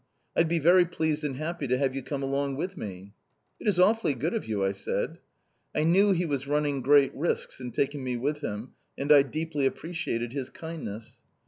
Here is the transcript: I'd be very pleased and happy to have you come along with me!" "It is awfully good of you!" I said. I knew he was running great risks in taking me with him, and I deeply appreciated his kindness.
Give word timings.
I'd 0.35 0.47
be 0.47 0.57
very 0.57 0.85
pleased 0.85 1.23
and 1.23 1.35
happy 1.35 1.67
to 1.67 1.77
have 1.77 1.93
you 1.93 2.01
come 2.01 2.23
along 2.23 2.55
with 2.55 2.75
me!" 2.75 3.13
"It 3.59 3.67
is 3.67 3.77
awfully 3.77 4.15
good 4.15 4.33
of 4.33 4.47
you!" 4.47 4.65
I 4.65 4.71
said. 4.71 5.19
I 5.75 5.83
knew 5.83 6.11
he 6.11 6.25
was 6.25 6.47
running 6.47 6.81
great 6.81 7.13
risks 7.13 7.59
in 7.59 7.71
taking 7.71 8.03
me 8.03 8.17
with 8.17 8.39
him, 8.39 8.71
and 8.97 9.11
I 9.11 9.21
deeply 9.21 9.67
appreciated 9.67 10.33
his 10.33 10.49
kindness. 10.49 11.19